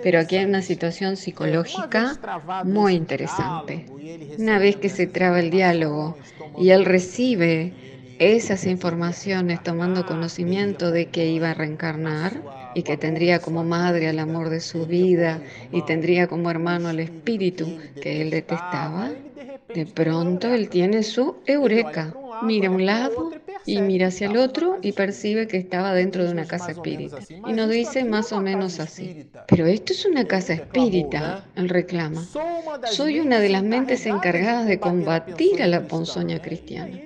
Pero 0.00 0.18
aquí 0.18 0.36
hay 0.36 0.44
una 0.46 0.62
situación 0.62 1.16
psicológica 1.16 2.20
muy 2.62 2.94
interesante. 2.94 3.92
Una 4.36 4.58
vez 4.58 4.76
que 4.76 4.88
se 4.88 5.06
traba 5.06 5.40
el 5.40 5.50
diálogo 5.50 6.18
y 6.56 6.70
él 6.70 6.84
recibe 6.84 7.76
esas 8.18 8.66
informaciones 8.66 9.62
tomando 9.62 10.06
conocimiento 10.06 10.90
de 10.90 11.06
que 11.06 11.26
iba 11.26 11.50
a 11.50 11.54
reencarnar 11.54 12.40
y 12.74 12.82
que 12.82 12.96
tendría 12.96 13.40
como 13.40 13.64
madre 13.64 14.08
al 14.08 14.18
amor 14.18 14.50
de 14.50 14.60
su 14.60 14.86
vida 14.86 15.40
y 15.72 15.82
tendría 15.82 16.26
como 16.26 16.50
hermano 16.50 16.88
al 16.88 17.00
espíritu 17.00 17.78
que 18.00 18.22
él 18.22 18.30
detestaba, 18.30 19.10
de 19.72 19.86
pronto 19.86 20.52
él 20.52 20.68
tiene 20.68 21.02
su 21.02 21.36
eureka. 21.46 22.14
Mira 22.42 22.68
a 22.68 22.72
un 22.72 22.84
lado 22.84 23.30
y 23.64 23.80
mira 23.80 24.08
hacia 24.08 24.28
el 24.28 24.36
otro 24.36 24.78
y 24.82 24.92
percibe 24.92 25.46
que 25.46 25.56
estaba 25.56 25.94
dentro 25.94 26.24
de 26.24 26.32
una 26.32 26.46
casa 26.46 26.72
espírita. 26.72 27.18
Y 27.46 27.52
nos 27.52 27.70
dice 27.70 28.04
más 28.04 28.32
o 28.32 28.40
menos 28.40 28.80
así. 28.80 29.26
Pero 29.46 29.66
esto 29.66 29.92
es 29.92 30.04
una 30.04 30.26
casa 30.26 30.54
espírita, 30.54 31.44
él 31.56 31.68
reclama. 31.68 32.24
Soy 32.90 33.20
una 33.20 33.40
de 33.40 33.48
las 33.48 33.62
mentes 33.62 34.04
encargadas 34.06 34.66
de 34.66 34.80
combatir 34.80 35.62
a 35.62 35.66
la 35.66 35.86
ponzoña 35.86 36.40
cristiana. 36.42 37.00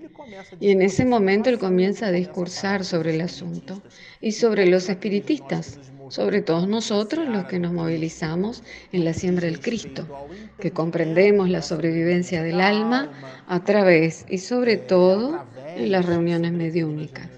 Y 0.61 0.71
en 0.71 0.83
ese 0.83 1.05
momento 1.05 1.51
él 1.51 1.59
comienza 1.59 2.07
a 2.07 2.13
discursar 2.13 2.85
sobre 2.85 3.15
el 3.15 3.21
asunto 3.21 3.83
y 4.21 4.33
sobre 4.33 4.67
los 4.67 4.89
espiritistas, 4.89 5.79
sobre 6.09 6.43
todos 6.43 6.69
nosotros 6.69 7.29
los 7.29 7.45
que 7.45 7.59
nos 7.59 7.73
movilizamos 7.73 8.63
en 8.93 9.05
la 9.05 9.13
siembra 9.13 9.47
del 9.47 9.61
Cristo, 9.61 10.07
que 10.59 10.71
comprendemos 10.71 11.49
la 11.49 11.63
sobrevivencia 11.63 12.43
del 12.43 12.61
alma 12.61 13.11
a 13.47 13.65
través 13.65 14.25
y 14.29 14.39
sobre 14.39 14.77
todo 14.77 15.45
en 15.77 15.93
las 15.93 16.07
reuniones 16.07 16.53
mediúnicas. 16.53 17.29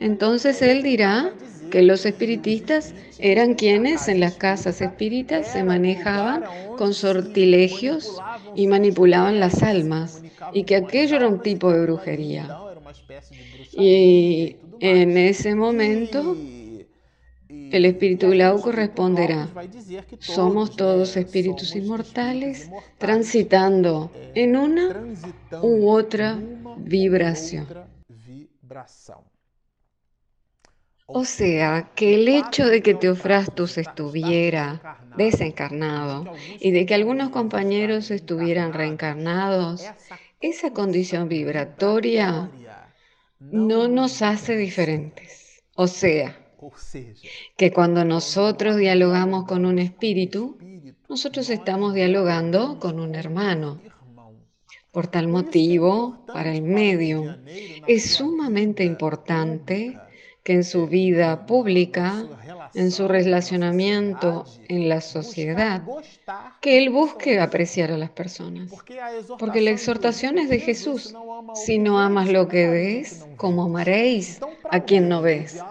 Entonces 0.00 0.62
él 0.62 0.82
dirá 0.82 1.32
que 1.70 1.82
los 1.82 2.06
espiritistas 2.06 2.94
eran 3.18 3.54
quienes 3.54 4.08
en 4.08 4.20
las 4.20 4.34
casas 4.34 4.80
espíritas 4.80 5.52
se 5.52 5.64
manejaban 5.64 6.44
con 6.76 6.94
sortilegios 6.94 8.18
y 8.54 8.66
manipulaban 8.66 9.40
las 9.40 9.62
almas 9.62 10.22
y 10.52 10.64
que 10.64 10.76
aquello 10.76 11.16
era 11.16 11.28
un 11.28 11.40
tipo 11.42 11.72
de 11.72 11.82
brujería. 11.82 12.56
Y 13.72 14.56
en 14.80 15.16
ese 15.16 15.54
momento 15.54 16.36
el 17.48 17.84
espíritu 17.84 18.30
glauco 18.30 18.72
responderá, 18.72 19.48
somos 20.20 20.76
todos 20.76 21.16
espíritus 21.16 21.76
inmortales 21.76 22.70
transitando 22.98 24.10
en 24.34 24.56
una 24.56 24.96
u 25.62 25.88
otra 25.88 26.38
vibración. 26.78 27.66
O 31.10 31.24
sea, 31.24 31.90
que 31.94 32.16
el 32.16 32.28
hecho 32.28 32.66
de 32.66 32.82
que 32.82 32.92
Teofrastus 32.92 33.78
estuviera 33.78 34.98
desencarnado 35.16 36.30
y 36.60 36.70
de 36.70 36.84
que 36.84 36.92
algunos 36.92 37.30
compañeros 37.30 38.10
estuvieran 38.10 38.74
reencarnados, 38.74 39.86
esa 40.42 40.74
condición 40.74 41.30
vibratoria 41.30 42.50
no 43.40 43.88
nos 43.88 44.20
hace 44.20 44.58
diferentes. 44.58 45.64
O 45.76 45.86
sea, 45.86 46.38
que 47.56 47.72
cuando 47.72 48.04
nosotros 48.04 48.76
dialogamos 48.76 49.46
con 49.46 49.64
un 49.64 49.78
espíritu, 49.78 50.58
nosotros 51.08 51.48
estamos 51.48 51.94
dialogando 51.94 52.78
con 52.78 53.00
un 53.00 53.14
hermano. 53.14 53.80
Por 54.92 55.06
tal 55.06 55.28
motivo, 55.28 56.22
para 56.26 56.54
el 56.54 56.60
medium 56.60 57.34
es 57.86 58.10
sumamente 58.10 58.84
importante 58.84 59.98
en 60.52 60.64
su 60.64 60.86
vida 60.86 61.46
pública, 61.46 62.24
en 62.74 62.90
su 62.90 63.08
relacionamiento 63.08 64.44
en 64.68 64.88
la 64.88 65.00
sociedad, 65.00 65.82
que 66.60 66.78
él 66.78 66.90
busque 66.90 67.40
apreciar 67.40 67.92
a 67.92 67.98
las 67.98 68.10
personas. 68.10 68.70
Porque 69.38 69.60
la 69.60 69.70
exhortación 69.70 70.38
es 70.38 70.48
de 70.48 70.60
Jesús. 70.60 71.14
Si 71.54 71.78
no 71.78 71.98
amas 71.98 72.28
lo 72.28 72.48
que 72.48 72.68
ves, 72.68 73.26
¿cómo 73.36 73.64
amaréis 73.64 74.40
a 74.70 74.80
quien 74.80 75.08
no 75.08 75.22
ves? 75.22 75.62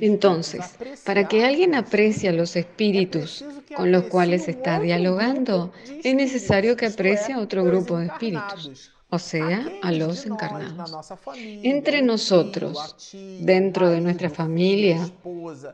Entonces, 0.00 0.76
para 1.04 1.28
que 1.28 1.44
alguien 1.44 1.74
aprecie 1.74 2.28
a 2.28 2.32
los 2.32 2.56
espíritus 2.56 3.44
con 3.76 3.92
los 3.92 4.04
cuales 4.04 4.48
está 4.48 4.80
dialogando, 4.80 5.72
es 6.02 6.14
necesario 6.14 6.76
que 6.76 6.86
aprecie 6.86 7.34
a 7.34 7.40
otro 7.40 7.64
grupo 7.64 7.98
de 7.98 8.06
espíritus 8.06 8.92
o 9.10 9.18
sea, 9.18 9.66
a 9.82 9.92
los 9.92 10.24
encarnados. 10.24 11.12
Entre 11.36 12.00
nosotros, 12.00 12.96
dentro 13.40 13.90
de 13.90 14.00
nuestra 14.00 14.30
familia, 14.30 15.10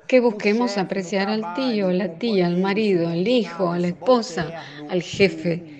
que 0.06 0.20
busquemos 0.20 0.78
apreciar 0.78 1.28
al 1.28 1.54
tío, 1.54 1.90
la 1.92 2.18
tía, 2.18 2.46
al 2.46 2.56
marido, 2.56 3.08
al 3.08 3.28
hijo, 3.28 3.70
a 3.70 3.78
la 3.78 3.88
esposa, 3.88 4.62
al 4.88 5.02
jefe, 5.02 5.75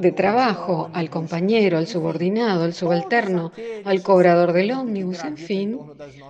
de 0.00 0.12
trabajo, 0.12 0.90
al 0.92 1.10
compañero, 1.10 1.78
al 1.78 1.86
subordinado, 1.86 2.64
al 2.64 2.74
subalterno, 2.74 3.52
al 3.84 4.02
cobrador 4.02 4.52
del 4.52 4.72
ómnibus, 4.72 5.24
en 5.24 5.36
fin, 5.36 5.78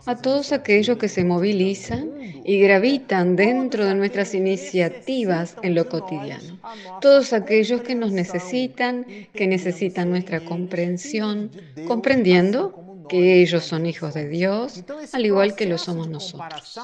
a 0.06 0.16
todos 0.16 0.52
aquellos 0.52 0.98
que 0.98 1.08
se 1.08 1.24
movilizan 1.24 2.10
y 2.44 2.58
gravitan 2.60 3.36
dentro 3.36 3.84
de 3.84 3.94
nuestras 3.94 4.34
iniciativas 4.34 5.56
en 5.62 5.74
lo 5.74 5.88
cotidiano. 5.88 6.58
Todos 7.00 7.32
aquellos 7.32 7.82
que 7.82 7.94
nos 7.94 8.12
necesitan, 8.12 9.06
que 9.34 9.46
necesitan 9.46 10.10
nuestra 10.10 10.40
comprensión, 10.40 11.50
comprendiendo 11.86 12.87
que 13.08 13.42
ellos 13.42 13.64
son 13.64 13.86
hijos 13.86 14.14
de 14.14 14.28
Dios, 14.28 14.84
al 15.12 15.26
igual 15.26 15.54
que 15.56 15.66
lo 15.66 15.78
somos 15.78 16.08
nosotros. 16.08 16.78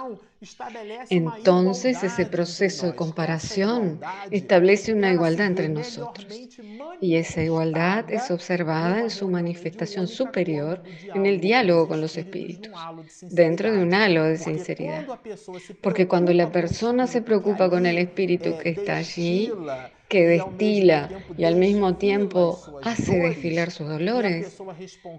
Entonces 1.10 2.02
ese 2.02 2.26
proceso 2.26 2.86
de 2.86 2.94
comparación 2.94 4.00
establece 4.30 4.92
una 4.92 5.12
igualdad 5.12 5.46
entre 5.46 5.68
nosotros. 5.68 6.26
Y 7.00 7.16
esa 7.16 7.42
igualdad 7.42 8.10
es 8.10 8.30
observada 8.30 9.00
en 9.00 9.10
su 9.10 9.28
manifestación 9.28 10.06
superior 10.06 10.82
en 11.14 11.26
el 11.26 11.40
diálogo 11.40 11.88
con 11.88 12.00
los 12.00 12.16
espíritus, 12.16 12.72
dentro 13.22 13.72
de 13.72 13.82
un 13.82 13.94
halo 13.94 14.24
de 14.24 14.36
sinceridad. 14.36 15.06
Porque 15.80 16.06
cuando 16.06 16.32
la 16.32 16.50
persona 16.50 17.06
se 17.06 17.22
preocupa 17.22 17.70
con 17.70 17.86
el 17.86 17.98
espíritu 17.98 18.58
que 18.58 18.70
está 18.70 18.96
allí, 18.96 19.50
que 20.14 20.28
destila 20.28 21.10
y 21.36 21.42
al 21.42 21.56
mismo 21.56 21.96
tiempo 21.96 22.78
hace 22.84 23.18
desfilar 23.18 23.72
sus 23.72 23.88
dolores, 23.88 24.62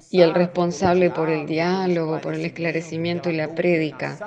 y 0.10 0.22
el 0.22 0.34
responsable 0.34 1.10
por 1.10 1.30
el 1.30 1.46
diálogo, 1.48 2.22
por 2.22 2.34
el 2.34 2.46
esclarecimiento 2.46 3.30
y 3.30 3.36
la 3.36 3.54
prédica, 3.54 4.18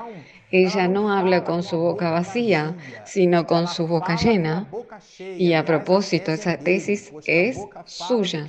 ella 0.51 0.87
no 0.87 1.11
habla 1.11 1.45
con 1.45 1.63
su 1.63 1.79
boca 1.79 2.11
vacía, 2.11 2.77
sino 3.07 3.47
con 3.47 3.67
su 3.67 3.87
boca 3.87 4.17
llena. 4.17 4.69
Y 5.39 5.55
a 5.55 5.65
propósito, 5.65 6.33
esa 6.33 6.59
tesis 6.59 7.15
es 7.25 7.59
suya, 7.87 8.47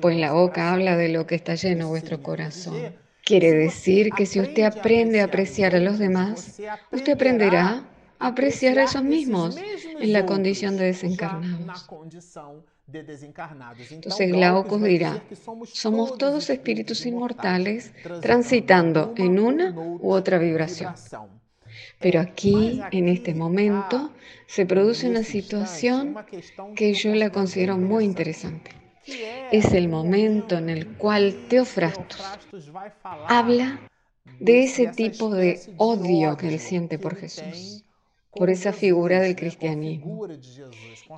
pues 0.00 0.16
la 0.16 0.32
boca 0.32 0.72
habla 0.72 0.96
de 0.96 1.10
lo 1.10 1.26
que 1.26 1.34
está 1.34 1.54
lleno 1.54 1.88
vuestro 1.88 2.22
corazón. 2.22 2.96
Quiere 3.22 3.52
decir 3.52 4.08
que 4.16 4.24
si 4.24 4.40
usted 4.40 4.62
aprende 4.62 5.20
a 5.20 5.24
apreciar 5.24 5.74
a 5.74 5.80
los 5.80 5.98
demás, 5.98 6.58
usted 6.92 7.12
aprenderá 7.12 7.66
a 7.66 7.97
apreciar 8.18 8.78
a 8.78 8.84
esos 8.84 9.02
mismos 9.02 9.56
en 9.56 10.12
la 10.12 10.26
condición 10.26 10.76
de 10.76 10.86
desencarnados. 10.86 11.88
Entonces 13.90 14.32
Glaucus 14.32 14.82
dirá, 14.82 15.22
somos 15.72 16.16
todos 16.16 16.48
espíritus 16.48 17.04
inmortales 17.04 17.92
transitando 18.22 19.12
en 19.16 19.38
una 19.38 19.72
u 19.72 20.12
otra 20.12 20.38
vibración. 20.38 20.94
Pero 22.00 22.20
aquí, 22.20 22.80
en 22.90 23.08
este 23.08 23.34
momento, 23.34 24.12
se 24.46 24.64
produce 24.66 25.08
una 25.08 25.22
situación 25.22 26.16
que 26.74 26.94
yo 26.94 27.14
la 27.14 27.30
considero 27.30 27.76
muy 27.76 28.04
interesante. 28.04 28.70
Es 29.52 29.72
el 29.72 29.88
momento 29.88 30.56
en 30.56 30.70
el 30.70 30.86
cual 30.96 31.46
Teofrastus 31.48 32.22
habla 33.02 33.80
de 34.38 34.64
ese 34.64 34.88
tipo 34.88 35.30
de 35.30 35.60
odio 35.76 36.36
que 36.36 36.48
él 36.48 36.60
siente 36.60 36.98
por 36.98 37.16
Jesús, 37.16 37.84
por 38.38 38.50
esa 38.50 38.72
figura 38.72 39.20
del 39.20 39.34
cristianismo. 39.34 40.28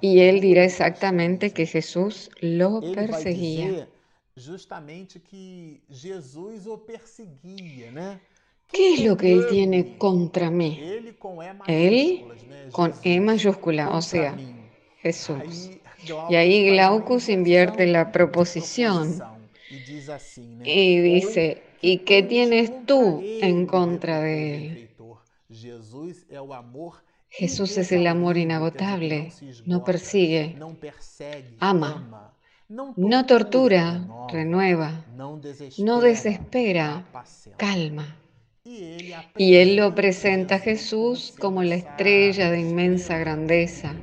Y 0.01 0.21
él 0.21 0.41
dirá 0.41 0.65
exactamente 0.65 1.53
que 1.53 1.67
Jesús 1.67 2.31
lo 2.41 2.81
perseguía. 2.95 3.89
¿Qué 8.73 8.95
es 8.95 9.05
lo 9.05 9.17
que 9.17 9.33
él 9.33 9.47
tiene 9.51 9.99
contra 9.99 10.51
mí? 10.51 10.81
Él 11.67 12.25
con 12.73 12.95
E 13.03 13.21
mayúscula, 13.21 13.91
o 13.91 14.01
sea, 14.01 14.37
Jesús. 15.03 15.71
Y 16.31 16.35
ahí 16.35 16.71
Glaucus 16.71 17.29
invierte 17.29 17.87
la 17.87 18.13
proposición 18.13 19.21
y 20.65 21.01
dice, 21.01 21.63
¿y 21.83 21.99
qué 21.99 22.23
tienes 22.23 22.87
tú 22.87 23.23
en 23.23 23.67
contra 23.67 24.21
de 24.21 24.67
él? 24.67 24.91
Jesús 25.53 26.11
es 26.11 26.27
el 26.31 26.53
amor 26.53 26.95
inagotable, 28.37 29.33
no 29.67 29.85
persigue, 29.85 30.59
ama, 31.59 32.35
no 32.69 33.27
tortura, 33.27 34.07
renueva, 34.29 35.05
no 35.79 36.01
desespera, 36.01 37.07
calma. 37.57 38.17
Y 38.65 39.57
él 39.57 39.77
lo 39.77 39.95
presenta 39.95 40.57
a 40.57 40.59
Jesús 40.59 41.35
como 41.39 41.63
la 41.63 41.77
estrella 41.77 42.51
de 42.51 42.61
inmensa 42.61 43.19
grandeza. 43.19 43.95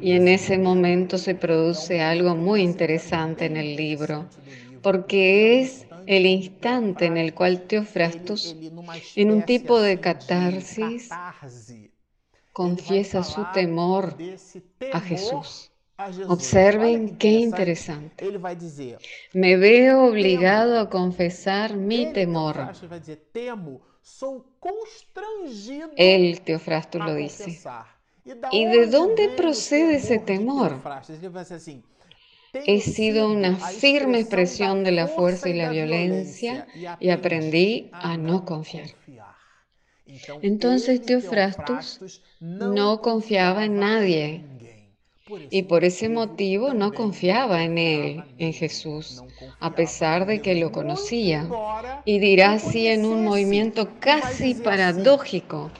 Y 0.00 0.12
en 0.12 0.26
ese 0.26 0.58
momento 0.58 1.18
se 1.18 1.34
produce 1.34 2.00
algo 2.00 2.34
muy 2.34 2.62
interesante 2.62 3.44
en 3.44 3.56
el 3.56 3.76
libro, 3.76 4.28
porque 4.80 5.60
es 5.60 5.86
el 6.06 6.26
instante 6.26 7.06
en 7.06 7.16
el 7.16 7.34
cual 7.34 7.62
Teofrastus, 7.62 8.56
en 9.14 9.30
un 9.30 9.44
tipo 9.44 9.80
de 9.80 10.00
catarsis, 10.00 11.08
confiesa 12.52 13.22
su 13.22 13.44
temor 13.52 14.16
a 14.92 15.00
Jesús. 15.00 15.70
Observen 16.28 17.16
qué 17.16 17.30
interesante. 17.30 18.26
Me 19.32 19.56
veo 19.56 20.06
obligado 20.06 20.80
a 20.80 20.90
confesar 20.90 21.76
mi 21.76 22.12
temor. 22.12 22.72
Él, 25.96 26.40
Teofrasto, 26.40 26.98
lo 26.98 27.14
dice. 27.14 27.60
¿Y 28.52 28.64
de 28.66 28.86
dónde 28.86 29.28
procede 29.28 29.96
ese 29.96 30.18
temor? 30.18 30.80
He 32.52 32.80
sido 32.80 33.30
una 33.30 33.56
firme 33.56 34.20
expresión 34.20 34.84
de 34.84 34.92
la 34.92 35.08
fuerza 35.08 35.48
y 35.48 35.54
la 35.54 35.70
violencia 35.70 36.66
y 37.00 37.10
aprendí 37.10 37.88
a 37.92 38.16
no 38.16 38.44
confiar. 38.44 38.90
Entonces 40.42 41.02
Teofrastus 41.02 42.22
no 42.40 43.00
confiaba 43.00 43.64
en 43.64 43.78
nadie 43.78 44.44
y 45.50 45.62
por 45.62 45.84
ese 45.84 46.08
motivo 46.08 46.74
no 46.74 46.92
confiaba 46.92 47.62
en 47.64 47.78
él, 47.78 48.24
en 48.38 48.52
Jesús, 48.52 49.22
a 49.60 49.74
pesar 49.74 50.26
de 50.26 50.42
que 50.42 50.54
lo 50.56 50.72
conocía. 50.72 51.48
Y 52.04 52.18
dirá 52.18 52.52
así 52.52 52.86
en 52.88 53.06
un 53.06 53.24
movimiento 53.24 53.88
casi 54.00 54.54
paradójico. 54.54 55.70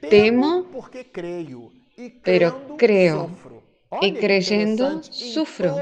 Temo 0.00 0.66
pero 2.22 2.76
creo. 2.76 3.30
Y 4.00 4.14
creyendo, 4.14 5.02
sufro. 5.02 5.76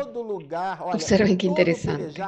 Observen 0.93 1.37
qué 1.37 1.47
interesante. 1.47 2.21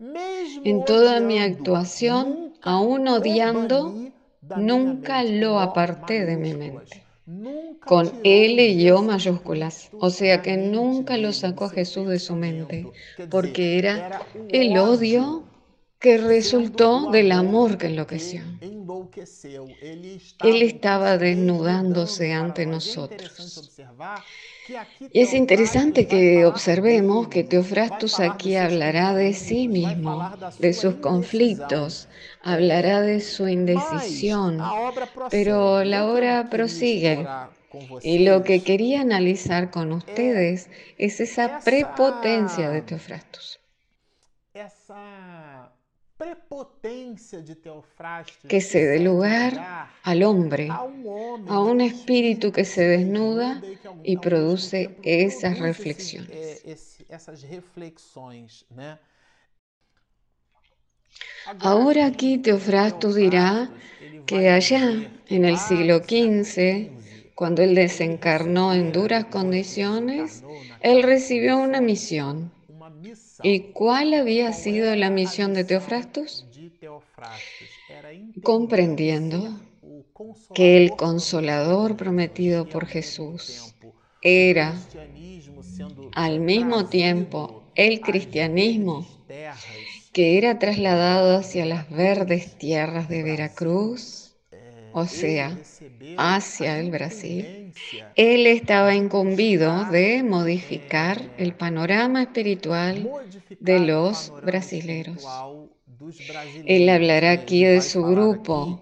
En 0.00 0.84
toda 0.84 1.18
mi 1.18 1.40
actuación, 1.40 2.54
aún 2.62 3.08
odiando, 3.08 3.94
nunca 4.56 5.24
lo 5.24 5.58
aparté 5.58 6.24
de 6.24 6.36
mi 6.36 6.54
mente. 6.54 7.02
Con 7.84 8.12
L 8.22 8.68
y 8.68 8.90
O 8.90 9.02
mayúsculas. 9.02 9.90
O 9.98 10.10
sea 10.10 10.40
que 10.40 10.56
nunca 10.56 11.16
lo 11.16 11.32
sacó 11.32 11.64
a 11.64 11.70
Jesús 11.70 12.06
de 12.08 12.20
su 12.20 12.36
mente, 12.36 12.86
porque 13.28 13.78
era 13.78 14.22
el 14.50 14.78
odio 14.78 15.42
que 15.98 16.16
resultó 16.16 17.10
del 17.10 17.32
amor 17.32 17.76
que 17.76 17.86
enloqueció. 17.86 18.42
Él 20.40 20.62
estaba 20.62 21.18
desnudándose 21.18 22.32
ante 22.32 22.66
nosotros. 22.66 23.80
Y 25.12 25.20
es 25.20 25.34
interesante 25.34 26.06
que 26.06 26.44
observemos 26.44 27.28
que 27.28 27.42
Teofrastus 27.42 28.20
aquí 28.20 28.54
hablará 28.54 29.12
de 29.14 29.32
sí 29.32 29.66
mismo, 29.66 30.30
de 30.58 30.72
sus 30.72 30.96
conflictos, 30.96 32.08
hablará 32.42 33.00
de 33.00 33.20
su 33.20 33.48
indecisión, 33.48 34.60
pero 35.30 35.82
la 35.84 36.06
obra 36.06 36.48
prosigue. 36.48 37.26
Y 38.02 38.20
lo 38.20 38.44
que 38.44 38.62
quería 38.62 39.00
analizar 39.00 39.70
con 39.70 39.92
ustedes 39.92 40.68
es 40.96 41.20
esa 41.20 41.60
prepotencia 41.60 42.70
de 42.70 42.82
Teofrastus 42.82 43.58
que 48.48 48.60
se 48.60 48.84
dé 48.84 48.98
lugar 48.98 49.88
al 50.02 50.22
hombre, 50.24 50.68
a 50.68 51.60
un 51.60 51.80
espíritu 51.80 52.50
que 52.50 52.64
se 52.64 52.82
desnuda 52.82 53.62
y 54.02 54.16
produce 54.16 54.96
esas 55.02 55.58
reflexiones. 55.58 56.64
Ahora 61.60 62.06
aquí 62.06 62.38
Teofrastus 62.38 63.14
dirá 63.14 63.70
que 64.26 64.50
allá 64.50 65.10
en 65.28 65.44
el 65.44 65.56
siglo 65.56 65.98
XV, 65.98 66.90
cuando 67.34 67.62
él 67.62 67.74
desencarnó 67.74 68.74
en 68.74 68.92
duras 68.92 69.26
condiciones, 69.26 70.42
él 70.80 71.02
recibió 71.02 71.58
una 71.58 71.80
misión 71.80 72.52
¿Y 73.42 73.72
cuál 73.72 74.14
había 74.14 74.52
sido 74.52 74.94
la 74.96 75.10
misión 75.10 75.54
de 75.54 75.64
Teofrastus? 75.64 76.46
Comprendiendo 78.42 79.60
que 80.54 80.76
el 80.76 80.96
consolador 80.96 81.96
prometido 81.96 82.68
por 82.68 82.86
Jesús 82.86 83.74
era 84.22 84.74
al 86.14 86.40
mismo 86.40 86.86
tiempo 86.86 87.62
el 87.74 88.00
cristianismo 88.00 89.06
que 90.12 90.38
era 90.38 90.58
trasladado 90.58 91.38
hacia 91.38 91.64
las 91.64 91.88
verdes 91.90 92.56
tierras 92.58 93.08
de 93.08 93.22
Veracruz 93.22 94.17
o 94.98 95.06
sea, 95.06 95.56
hacia 96.16 96.78
el 96.78 96.90
Brasil, 96.90 97.72
él 98.16 98.46
estaba 98.46 98.94
incumbido 98.94 99.84
de 99.86 100.22
modificar 100.22 101.22
el 101.38 101.54
panorama 101.54 102.22
espiritual 102.22 103.08
de 103.60 103.80
los 103.80 104.32
brasileros. 104.42 105.24
Él 106.64 106.88
hablará 106.88 107.32
aquí 107.32 107.64
de 107.64 107.80
su 107.82 108.02
grupo, 108.02 108.80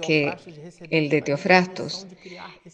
que 0.00 0.32
el 0.90 1.10
de 1.10 1.20
Teofrastos, 1.20 2.06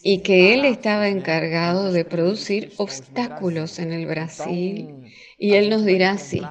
y 0.01 0.19
que 0.19 0.53
él 0.53 0.65
estaba 0.65 1.09
encargado 1.09 1.91
de 1.91 2.05
producir 2.05 2.71
obstáculos 2.77 3.79
en 3.79 3.91
el 3.91 4.05
Brasil. 4.05 4.95
Y 5.37 5.55
él 5.55 5.69
nos 5.69 5.83
dirá 5.85 6.11
así, 6.11 6.41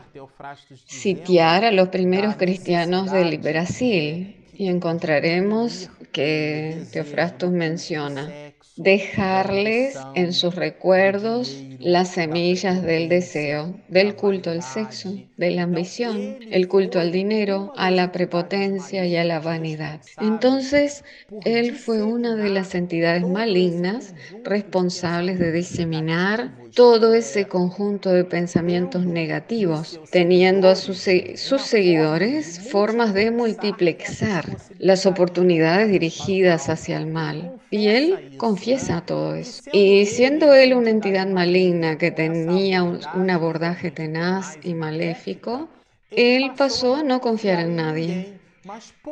sitiar 0.86 1.64
a 1.64 1.72
los 1.72 1.88
primeros 1.88 2.36
cristianos 2.36 3.10
del 3.10 3.38
Brasil 3.38 4.41
y 4.52 4.68
encontraremos 4.68 5.90
que 6.12 6.84
Teofrastus 6.92 7.50
menciona 7.50 8.30
dejarles 8.76 9.98
en 10.14 10.32
sus 10.32 10.54
recuerdos 10.54 11.62
las 11.78 12.12
semillas 12.12 12.82
del 12.82 13.08
deseo, 13.08 13.74
del 13.88 14.14
culto 14.14 14.50
al 14.50 14.62
sexo, 14.62 15.14
de 15.36 15.50
la 15.50 15.62
ambición, 15.62 16.38
el 16.50 16.68
culto 16.68 17.00
al 17.00 17.12
dinero, 17.12 17.72
a 17.76 17.90
la 17.90 18.12
prepotencia 18.12 19.04
y 19.04 19.16
a 19.16 19.24
la 19.24 19.40
vanidad. 19.40 20.00
Entonces, 20.20 21.04
él 21.44 21.74
fue 21.74 22.02
una 22.02 22.34
de 22.36 22.48
las 22.48 22.74
entidades 22.74 23.26
malignas 23.26 24.14
responsables 24.44 25.38
de 25.38 25.52
diseminar 25.52 26.61
todo 26.74 27.14
ese 27.14 27.46
conjunto 27.46 28.10
de 28.10 28.24
pensamientos 28.24 29.04
negativos, 29.04 30.00
teniendo 30.10 30.68
a 30.68 30.76
sus, 30.76 30.98
seguidores 30.98 32.70
formas 32.70 33.14
de 33.14 33.30
multiplexar 33.30 34.44
las 34.78 35.06
oportunidades 35.06 35.90
dirigidas 35.90 36.68
hacia 36.68 36.98
el 36.98 37.06
mal. 37.06 37.52
Y 37.70 37.88
él 37.88 38.36
confiesa 38.36 39.04
todo 39.04 39.34
eso. 39.34 39.62
Y 39.72 40.06
siendo 40.06 40.52
él 40.54 40.74
una 40.74 40.90
entidad 40.90 41.26
maligna 41.26 41.98
que 41.98 42.10
tenía 42.10 42.82
un 42.82 43.30
abordaje 43.30 43.90
tenaz 43.90 44.58
y 44.62 44.74
maléfico, 44.74 45.68
él 46.10 46.52
pasó 46.56 46.96
a 46.96 47.02
no 47.02 47.20
confiar 47.20 47.60
en 47.60 47.76
nadie 47.76 48.41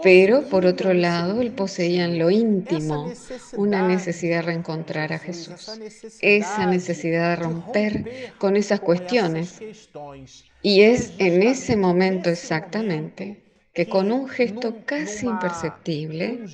pero 0.03 0.43
por 0.49 0.67
otro 0.67 0.95
lado, 0.95 1.41
él 1.41 1.53
poseía 1.53 2.05
en 2.05 2.19
lo 2.19 2.31
íntimo 2.31 3.11
una 3.57 3.87
necesidad 3.87 4.37
de 4.37 4.43
reencontrar 4.43 5.13
a 5.13 5.19
Jesús, 5.19 5.71
esa 6.21 6.67
necesidad 6.67 7.31
de 7.31 7.43
romper 7.43 8.33
con 8.39 8.57
esas 8.57 8.81
cuestiones. 8.81 9.61
Y 10.63 10.83
es 10.83 11.15
en 11.19 11.43
ese 11.43 11.77
momento 11.77 12.31
exactamente 12.31 13.43
que 13.73 13.87
con 13.87 14.11
un 14.11 14.29
gesto 14.29 14.85
casi 14.85 15.27
imperceptible 15.27 16.45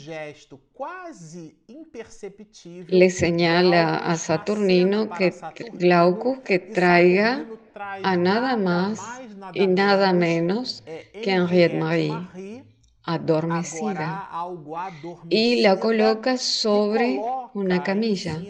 le 2.89 3.11
señala 3.11 3.97
a 3.97 4.17
Saturnino 4.17 5.09
que 5.09 5.35
Glaucus 5.73 6.41
que 6.41 6.59
traiga 6.59 7.47
a 7.75 8.17
nada 8.17 8.57
más 8.57 9.01
y 9.55 9.67
nada 9.67 10.13
menos 10.13 10.85
que 11.13 11.31
Henriette 11.31 11.79
Marie 11.79 12.13
adormecida 13.07 14.29
y 15.31 15.63
la 15.63 15.79
coloca 15.79 16.37
sobre 16.37 17.21
una 17.55 17.83
camilla 17.83 18.49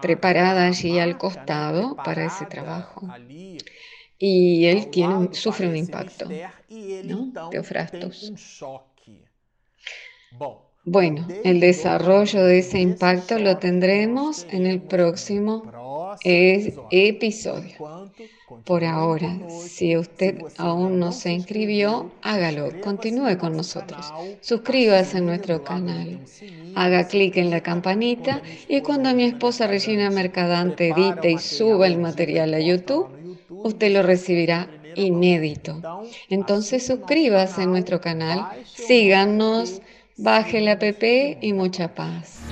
preparada 0.00 0.66
allí 0.66 0.98
al 0.98 1.16
costado 1.16 2.00
para 2.02 2.26
ese 2.26 2.46
trabajo. 2.46 3.08
Y 4.18 4.66
él 4.66 4.90
tiene, 4.90 5.32
sufre 5.32 5.68
un 5.68 5.76
impacto, 5.76 6.36
¿no? 7.04 7.32
Teofrastos. 7.50 8.34
Bueno, 10.84 11.32
el 11.44 11.60
desarrollo 11.60 12.44
de 12.44 12.58
ese 12.60 12.80
impacto 12.80 13.38
lo 13.38 13.58
tendremos 13.58 14.46
en 14.50 14.66
el 14.66 14.82
próximo 14.82 15.70
episodio. 16.22 17.76
Por 18.64 18.84
ahora, 18.84 19.38
si 19.48 19.96
usted 19.96 20.38
aún 20.56 20.98
no 20.98 21.12
se 21.12 21.32
inscribió, 21.32 22.10
hágalo, 22.22 22.80
continúe 22.80 23.36
con 23.38 23.56
nosotros. 23.56 24.12
Suscríbase 24.40 25.18
a 25.18 25.20
nuestro 25.20 25.62
canal, 25.64 26.20
haga 26.74 27.06
clic 27.06 27.36
en 27.36 27.50
la 27.50 27.62
campanita 27.62 28.42
y 28.68 28.80
cuando 28.80 29.14
mi 29.14 29.24
esposa 29.24 29.66
Regina 29.66 30.10
Mercadante 30.10 30.88
edite 30.88 31.30
y 31.30 31.38
suba 31.38 31.86
el 31.86 31.98
material 31.98 32.54
a 32.54 32.60
YouTube, 32.60 33.08
usted 33.62 33.92
lo 33.92 34.02
recibirá 34.02 34.68
inédito. 34.94 35.80
Entonces 36.28 36.86
suscríbase 36.86 37.62
a 37.62 37.66
nuestro 37.66 38.00
canal, 38.00 38.48
síganos, 38.64 39.82
baje 40.16 40.60
la 40.60 40.72
app 40.72 41.02
y 41.40 41.52
mucha 41.52 41.94
paz. 41.94 42.47